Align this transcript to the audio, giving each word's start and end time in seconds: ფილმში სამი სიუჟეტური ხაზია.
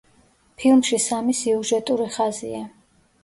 ფილმში 0.61 0.99
სამი 1.03 1.35
სიუჟეტური 1.41 2.09
ხაზია. 2.17 2.63